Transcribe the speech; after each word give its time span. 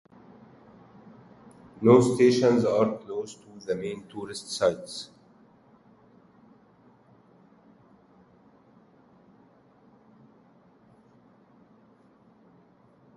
No 1.79 2.01
stations 2.01 2.65
are 2.65 2.97
close 2.97 3.35
to 3.35 3.65
the 3.67 3.75
main 3.75 4.07
tourist 4.07 4.51
sites. 4.51 5.11